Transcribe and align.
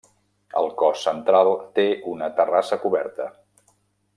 El 0.61 0.69
cos 0.79 1.03
central 1.09 1.49
té 1.81 1.85
una 2.15 2.31
terrassa 2.41 2.81
coberta. 2.87 3.29